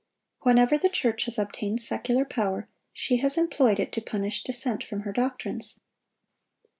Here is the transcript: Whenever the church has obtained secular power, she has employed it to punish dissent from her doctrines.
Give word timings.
Whenever 0.41 0.79
the 0.79 0.89
church 0.89 1.25
has 1.25 1.37
obtained 1.37 1.79
secular 1.79 2.25
power, 2.25 2.67
she 2.91 3.17
has 3.17 3.37
employed 3.37 3.79
it 3.79 3.91
to 3.91 4.01
punish 4.01 4.43
dissent 4.43 4.83
from 4.83 5.01
her 5.01 5.11
doctrines. 5.13 5.79